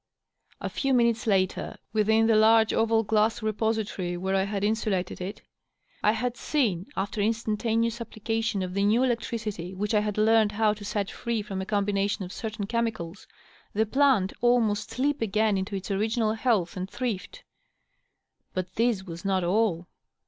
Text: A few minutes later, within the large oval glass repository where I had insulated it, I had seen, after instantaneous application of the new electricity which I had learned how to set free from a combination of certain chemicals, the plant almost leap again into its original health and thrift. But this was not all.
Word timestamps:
A 0.59 0.67
few 0.67 0.95
minutes 0.95 1.27
later, 1.27 1.77
within 1.93 2.25
the 2.25 2.35
large 2.35 2.73
oval 2.73 3.03
glass 3.03 3.43
repository 3.43 4.17
where 4.17 4.33
I 4.33 4.45
had 4.45 4.63
insulated 4.63 5.21
it, 5.21 5.43
I 6.03 6.13
had 6.13 6.35
seen, 6.37 6.87
after 6.97 7.21
instantaneous 7.21 8.01
application 8.01 8.63
of 8.63 8.73
the 8.73 8.83
new 8.83 9.03
electricity 9.03 9.75
which 9.75 9.93
I 9.93 9.99
had 9.99 10.17
learned 10.17 10.53
how 10.53 10.73
to 10.73 10.83
set 10.83 11.11
free 11.11 11.43
from 11.43 11.61
a 11.61 11.67
combination 11.67 12.25
of 12.25 12.33
certain 12.33 12.65
chemicals, 12.65 13.27
the 13.73 13.85
plant 13.85 14.33
almost 14.41 14.97
leap 14.97 15.21
again 15.21 15.55
into 15.55 15.75
its 15.75 15.91
original 15.91 16.33
health 16.33 16.75
and 16.75 16.89
thrift. 16.89 17.43
But 18.55 18.73
this 18.77 19.03
was 19.03 19.23
not 19.23 19.43
all. 19.43 19.85